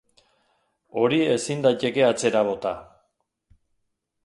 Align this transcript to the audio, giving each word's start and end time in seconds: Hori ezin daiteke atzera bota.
Hori 1.01 1.19
ezin 1.35 1.61
daiteke 1.67 2.07
atzera 2.07 2.43
bota. 2.51 2.73